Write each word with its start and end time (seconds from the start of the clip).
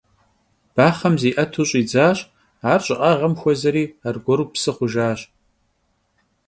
Baxhem 0.75 1.15
zi'etu 1.21 1.63
ş'idzaş, 1.69 2.19
ar 2.71 2.79
ş'ı'ağem 2.85 3.33
xuezeri 3.39 3.83
argueru 4.07 4.45
psı 4.51 4.71
xhujjaş. 4.75 5.19